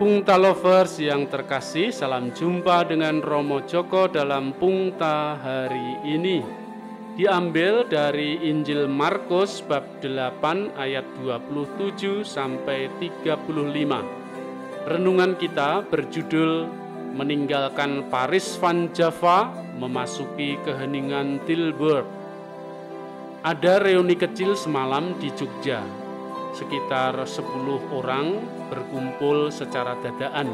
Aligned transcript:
Pungta 0.00 0.40
Lovers 0.40 0.96
yang 0.96 1.28
terkasih, 1.28 1.92
salam 1.92 2.32
jumpa 2.32 2.88
dengan 2.88 3.20
Romo 3.20 3.60
Joko 3.68 4.08
dalam 4.08 4.56
Pungta 4.56 5.36
hari 5.36 6.00
ini. 6.08 6.40
Diambil 7.20 7.84
dari 7.84 8.40
Injil 8.48 8.88
Markus 8.88 9.60
bab 9.60 10.00
8 10.00 10.72
ayat 10.80 11.04
27 11.20 12.24
sampai 12.24 12.88
35. 12.96 14.88
Renungan 14.88 15.36
kita 15.36 15.84
berjudul 15.84 16.64
Meninggalkan 17.12 18.08
Paris 18.08 18.56
van 18.56 18.88
Java 18.96 19.52
memasuki 19.76 20.56
keheningan 20.64 21.44
Tilburg. 21.44 22.08
Ada 23.44 23.84
reuni 23.84 24.16
kecil 24.16 24.56
semalam 24.56 25.12
di 25.20 25.28
Jogja, 25.36 25.84
sekitar 26.54 27.14
10 27.14 27.94
orang 27.94 28.26
berkumpul 28.70 29.50
secara 29.54 29.94
dadaan. 30.02 30.48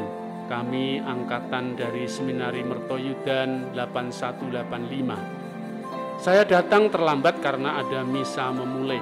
Kami 0.47 1.03
angkatan 1.03 1.75
dari 1.75 2.07
Seminari 2.07 2.63
Mertoyudan 2.63 3.75
8185. 3.75 5.19
Saya 6.17 6.41
datang 6.47 6.89
terlambat 6.89 7.43
karena 7.43 7.83
ada 7.83 8.03
misa 8.07 8.47
memulai. 8.55 9.01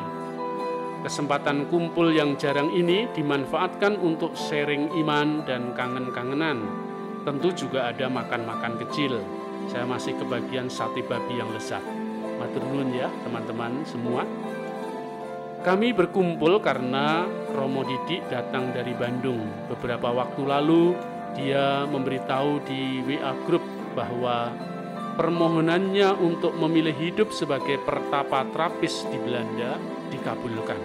Kesempatan 1.05 1.69
kumpul 1.69 2.09
yang 2.09 2.33
jarang 2.33 2.73
ini 2.73 3.05
dimanfaatkan 3.13 4.01
untuk 4.01 4.33
sharing 4.33 4.89
iman 5.05 5.45
dan 5.45 5.77
kangen-kangenan. 5.77 6.65
Tentu 7.21 7.53
juga 7.53 7.93
ada 7.93 8.09
makan-makan 8.09 8.81
kecil. 8.81 9.21
Saya 9.69 9.85
masih 9.85 10.17
kebagian 10.17 10.65
sate 10.65 11.05
babi 11.05 11.37
yang 11.37 11.53
lezat. 11.53 11.85
Matur 12.41 12.65
ya 12.89 13.05
teman-teman 13.21 13.85
semua. 13.85 14.25
Kami 15.65 15.97
berkumpul 15.97 16.61
karena 16.61 17.25
Romo 17.49 17.81
Didik 17.81 18.21
datang 18.29 18.69
dari 18.69 18.93
Bandung. 18.93 19.41
Beberapa 19.65 20.13
waktu 20.13 20.45
lalu 20.45 20.93
dia 21.33 21.89
memberitahu 21.89 22.61
di 22.69 23.01
WA 23.01 23.33
Group 23.49 23.65
bahwa 23.97 24.53
permohonannya 25.17 26.21
untuk 26.21 26.53
memilih 26.61 26.93
hidup 26.93 27.33
sebagai 27.33 27.81
pertapa 27.81 28.45
terapis 28.53 29.09
di 29.09 29.17
Belanda 29.17 29.81
dikabulkan. 30.13 30.77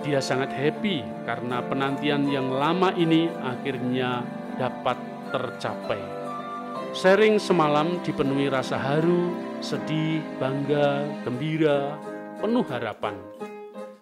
Dia 0.00 0.24
sangat 0.24 0.48
happy 0.56 1.04
karena 1.28 1.60
penantian 1.60 2.32
yang 2.32 2.48
lama 2.48 2.88
ini 2.96 3.28
akhirnya 3.44 4.24
dapat 4.56 4.96
tercapai. 5.28 6.00
Sharing 6.96 7.36
semalam 7.36 8.00
dipenuhi 8.00 8.48
rasa 8.48 8.80
haru, 8.80 9.28
sedih, 9.60 10.24
bangga, 10.40 11.04
gembira, 11.28 12.00
penuh 12.42 12.66
harapan. 12.66 13.14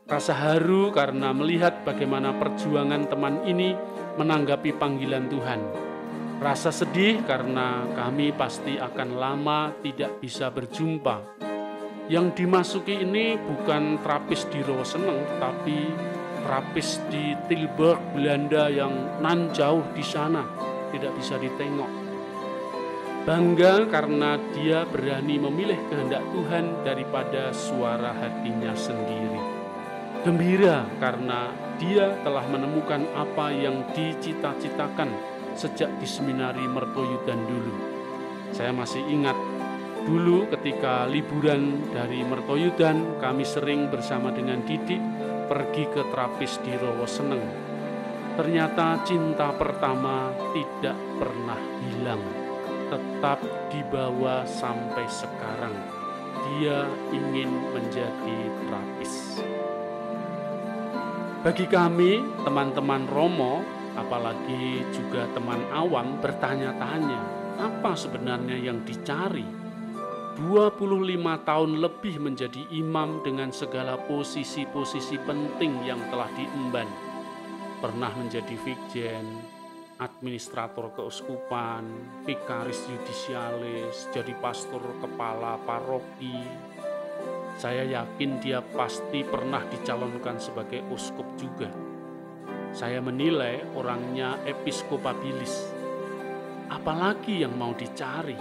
Rasa 0.09 0.33
haru 0.33 0.89
karena 0.97 1.31
melihat 1.37 1.85
bagaimana 1.85 2.33
perjuangan 2.41 3.05
teman 3.05 3.45
ini 3.45 3.77
menanggapi 4.17 4.75
panggilan 4.81 5.29
Tuhan. 5.29 5.61
Rasa 6.41 6.73
sedih 6.73 7.21
karena 7.29 7.85
kami 7.93 8.33
pasti 8.33 8.81
akan 8.81 9.21
lama 9.21 9.77
tidak 9.85 10.25
bisa 10.25 10.49
berjumpa. 10.49 11.37
Yang 12.09 12.43
dimasuki 12.43 13.05
ini 13.05 13.37
bukan 13.37 14.01
terapis 14.01 14.49
di 14.49 14.65
Roseneng, 14.65 15.21
tapi 15.37 15.79
terapis 16.43 16.99
di 17.13 17.37
Tilburg, 17.47 18.01
Belanda 18.17 18.73
yang 18.73 19.21
nan 19.21 19.53
jauh 19.53 19.85
di 19.93 20.03
sana, 20.03 20.43
tidak 20.91 21.13
bisa 21.15 21.37
ditengok. 21.39 22.00
Bangga 23.21 23.85
karena 23.93 24.41
dia 24.57 24.89
berani 24.89 25.37
memilih 25.37 25.77
kehendak 25.93 26.25
Tuhan 26.33 26.81
daripada 26.89 27.53
suara 27.53 28.17
hatinya 28.17 28.73
sendiri. 28.73 29.37
Gembira 30.25 30.89
karena 30.97 31.53
dia 31.77 32.17
telah 32.25 32.49
menemukan 32.49 33.05
apa 33.13 33.53
yang 33.53 33.85
dicita-citakan 33.93 35.13
sejak 35.53 35.93
di 36.01 36.09
seminari 36.09 36.65
Mertoyudan 36.65 37.45
dulu. 37.45 37.75
Saya 38.57 38.73
masih 38.73 39.05
ingat 39.05 39.37
dulu 40.09 40.49
ketika 40.57 41.05
liburan 41.05 41.93
dari 41.93 42.25
Mertoyudan 42.25 43.21
kami 43.21 43.45
sering 43.45 43.93
bersama 43.93 44.33
dengan 44.33 44.65
Didik 44.65 45.01
pergi 45.45 45.85
ke 45.93 46.09
terapis 46.09 46.57
di 46.65 46.73
Rowo 46.73 47.05
Seneng. 47.05 47.45
Ternyata 48.41 49.05
cinta 49.05 49.53
pertama 49.53 50.33
tidak 50.57 50.97
pernah 51.21 51.61
hilang 51.85 52.40
tetap 52.91 53.39
dibawa 53.71 54.43
sampai 54.45 55.07
sekarang. 55.07 55.73
Dia 56.51 56.85
ingin 57.15 57.51
menjadi 57.71 58.39
terapis. 58.67 59.41
Bagi 61.41 61.65
kami, 61.71 62.21
teman-teman 62.45 63.09
Romo, 63.09 63.65
apalagi 63.97 64.85
juga 64.93 65.25
teman 65.33 65.63
awam 65.73 66.21
bertanya-tanya, 66.21 67.21
apa 67.57 67.97
sebenarnya 67.97 68.61
yang 68.61 68.85
dicari? 68.85 69.47
25 70.41 71.49
tahun 71.49 71.71
lebih 71.81 72.17
menjadi 72.21 72.65
imam 72.73 73.21
dengan 73.21 73.53
segala 73.53 74.01
posisi-posisi 74.01 75.21
penting 75.25 75.85
yang 75.85 76.01
telah 76.09 76.29
diemban. 76.33 76.89
Pernah 77.81 78.13
menjadi 78.17 78.57
fikjen, 78.61 79.60
administrator 80.01 80.97
keuskupan, 80.97 81.85
vikaris 82.25 82.89
yudisialis, 82.89 84.09
jadi 84.09 84.33
pastor 84.41 84.81
kepala 85.05 85.61
paroki. 85.69 86.41
Saya 87.61 87.85
yakin 87.85 88.41
dia 88.41 88.65
pasti 88.65 89.21
pernah 89.21 89.61
dicalonkan 89.69 90.41
sebagai 90.41 90.81
uskup 90.89 91.29
juga. 91.37 91.69
Saya 92.73 93.05
menilai 93.05 93.61
orangnya 93.77 94.41
episkopabilis. 94.49 95.69
Apalagi 96.73 97.45
yang 97.45 97.53
mau 97.61 97.77
dicari? 97.77 98.39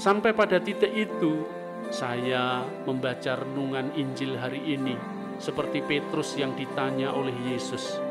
Sampai 0.00 0.32
pada 0.32 0.56
titik 0.56 0.96
itu, 0.96 1.44
saya 1.92 2.64
membaca 2.88 3.36
renungan 3.36 3.92
Injil 3.92 4.40
hari 4.40 4.72
ini 4.72 4.96
seperti 5.36 5.84
Petrus 5.84 6.38
yang 6.40 6.56
ditanya 6.56 7.12
oleh 7.12 7.34
Yesus 7.52 8.09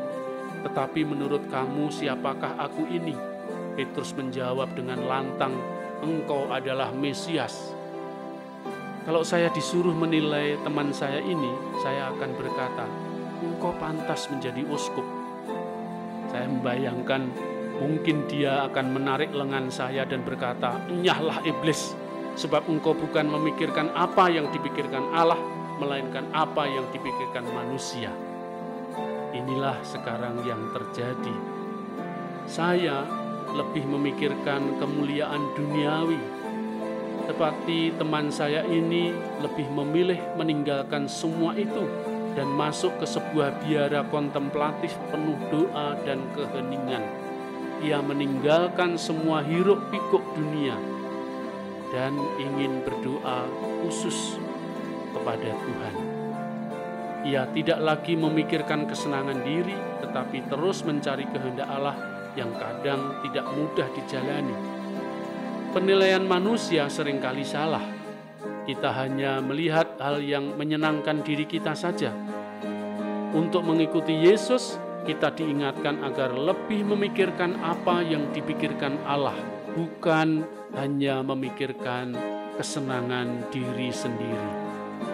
tetapi 0.60 1.04
menurut 1.08 1.48
kamu 1.48 1.88
siapakah 1.88 2.56
aku 2.60 2.84
ini? 2.88 3.16
Petrus 3.78 4.12
menjawab 4.12 4.76
dengan 4.76 5.00
lantang, 5.08 5.56
engkau 6.04 6.52
adalah 6.52 6.92
Mesias. 6.92 7.72
Kalau 9.08 9.24
saya 9.24 9.48
disuruh 9.48 9.96
menilai 9.96 10.60
teman 10.60 10.92
saya 10.92 11.24
ini, 11.24 11.48
saya 11.80 12.12
akan 12.12 12.30
berkata, 12.36 12.84
engkau 13.40 13.72
pantas 13.80 14.28
menjadi 14.28 14.60
uskup. 14.68 15.04
Saya 16.28 16.46
membayangkan 16.46 17.32
mungkin 17.80 18.28
dia 18.28 18.68
akan 18.68 18.92
menarik 18.92 19.32
lengan 19.32 19.72
saya 19.72 20.04
dan 20.04 20.20
berkata, 20.20 20.76
Nyahlah 20.92 21.40
iblis, 21.48 21.96
sebab 22.36 22.68
engkau 22.68 22.92
bukan 22.92 23.24
memikirkan 23.32 23.88
apa 23.96 24.28
yang 24.28 24.52
dipikirkan 24.52 25.08
Allah, 25.16 25.40
melainkan 25.80 26.28
apa 26.36 26.68
yang 26.68 26.84
dipikirkan 26.92 27.48
manusia. 27.56 28.12
Inilah 29.30 29.78
sekarang 29.86 30.42
yang 30.42 30.74
terjadi. 30.74 31.36
Saya 32.50 33.06
lebih 33.54 33.86
memikirkan 33.86 34.78
kemuliaan 34.82 35.54
duniawi. 35.54 36.18
Tetapi 37.30 37.94
teman 37.94 38.34
saya 38.34 38.66
ini 38.66 39.14
lebih 39.38 39.70
memilih 39.70 40.18
meninggalkan 40.34 41.06
semua 41.06 41.54
itu 41.54 41.86
dan 42.34 42.50
masuk 42.58 42.90
ke 42.98 43.06
sebuah 43.06 43.62
biara 43.62 44.02
kontemplatif 44.10 44.94
penuh 45.14 45.38
doa 45.50 45.94
dan 46.02 46.26
keheningan. 46.34 47.02
Ia 47.86 48.02
meninggalkan 48.02 48.98
semua 48.98 49.46
hiruk 49.46 49.78
pikuk 49.94 50.26
dunia 50.34 50.74
dan 51.94 52.14
ingin 52.38 52.82
berdoa 52.82 53.46
khusus 53.82 54.38
kepada 55.14 55.54
Tuhan. 55.54 56.19
Ia 57.20 57.44
tidak 57.52 57.84
lagi 57.84 58.16
memikirkan 58.16 58.88
kesenangan 58.88 59.44
diri, 59.44 59.76
tetapi 60.00 60.48
terus 60.48 60.80
mencari 60.88 61.28
kehendak 61.28 61.68
Allah 61.68 61.96
yang 62.32 62.48
kadang 62.56 63.20
tidak 63.20 63.46
mudah 63.52 63.88
dijalani. 63.92 64.56
Penilaian 65.70 66.24
manusia 66.24 66.88
sering 66.88 67.20
kali 67.20 67.44
salah. 67.44 67.84
Kita 68.64 68.90
hanya 68.96 69.38
melihat 69.44 70.00
hal 70.00 70.24
yang 70.24 70.56
menyenangkan 70.56 71.20
diri 71.20 71.44
kita 71.44 71.76
saja. 71.76 72.10
Untuk 73.30 73.62
mengikuti 73.62 74.16
Yesus, 74.16 74.80
kita 75.06 75.30
diingatkan 75.30 76.02
agar 76.02 76.34
lebih 76.34 76.82
memikirkan 76.88 77.54
apa 77.62 78.02
yang 78.02 78.32
dipikirkan 78.34 78.98
Allah, 79.06 79.36
bukan 79.76 80.42
hanya 80.74 81.22
memikirkan 81.22 82.14
kesenangan 82.58 83.48
diri 83.54 83.94
sendiri. 83.94 84.59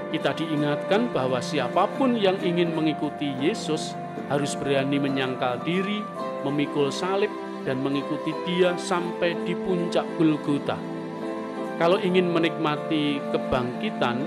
Kita 0.06 0.30
diingatkan 0.38 1.10
bahwa 1.10 1.42
siapa 1.42 1.90
pun 1.98 2.14
yang 2.14 2.38
ingin 2.38 2.70
mengikuti 2.70 3.34
Yesus 3.42 3.98
harus 4.30 4.54
berani 4.54 5.02
menyangkal 5.02 5.62
diri, 5.66 6.02
memikul 6.46 6.94
salib, 6.94 7.30
dan 7.66 7.82
mengikuti 7.82 8.30
Dia 8.46 8.78
sampai 8.78 9.34
di 9.42 9.58
puncak 9.58 10.06
Golgota. 10.14 10.78
Kalau 11.76 11.98
ingin 11.98 12.30
menikmati 12.30 13.18
kebangkitan, 13.34 14.22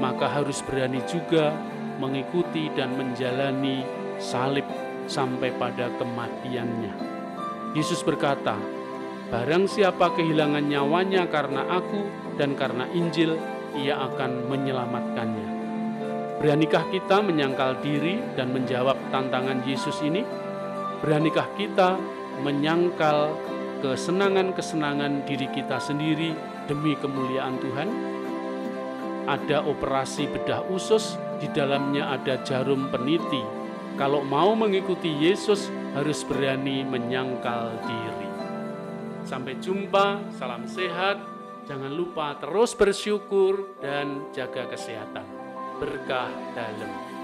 maka 0.00 0.26
harus 0.26 0.64
berani 0.64 1.04
juga 1.04 1.52
mengikuti 2.00 2.72
dan 2.72 2.96
menjalani 2.96 3.84
salib 4.16 4.64
sampai 5.06 5.52
pada 5.60 5.92
kematiannya. 6.00 6.92
Yesus 7.76 8.00
berkata, 8.00 8.56
Barang 9.28 9.68
siapa 9.68 10.16
kehilangan 10.16 10.64
nyawanya 10.64 11.28
karena 11.28 11.68
aku 11.68 12.00
dan 12.40 12.56
karena 12.56 12.88
Injil, 12.96 13.36
ia 13.76 13.98
akan 13.98 14.48
menyelamatkannya. 14.48 15.48
Beranikah 16.38 16.86
kita 16.94 17.18
menyangkal 17.18 17.82
diri 17.82 18.22
dan 18.38 18.54
menjawab 18.54 18.94
tantangan 19.10 19.58
Yesus 19.66 19.98
ini? 20.06 20.22
Beranikah 21.02 21.50
kita 21.58 21.98
menyangkal 22.46 23.34
kesenangan-kesenangan 23.82 25.26
diri 25.26 25.50
kita 25.50 25.82
sendiri 25.82 26.30
demi 26.70 26.94
kemuliaan 26.94 27.58
Tuhan? 27.58 27.88
Ada 29.26 29.66
operasi 29.66 30.30
bedah 30.30 30.62
usus, 30.70 31.18
di 31.42 31.50
dalamnya 31.50 32.14
ada 32.14 32.38
jarum 32.46 32.86
peniti. 32.88 33.42
Kalau 33.98 34.22
mau 34.22 34.54
mengikuti 34.54 35.10
Yesus, 35.10 35.66
harus 35.98 36.22
berani 36.22 36.86
menyangkal 36.86 37.82
diri. 37.82 38.30
Sampai 39.26 39.58
jumpa, 39.58 40.22
salam 40.38 40.64
sehat. 40.70 41.37
Jangan 41.68 41.92
lupa 41.92 42.32
terus 42.40 42.72
bersyukur 42.72 43.76
dan 43.76 44.32
jaga 44.32 44.72
kesehatan. 44.72 45.28
Berkah 45.76 46.32
dalam. 46.56 47.17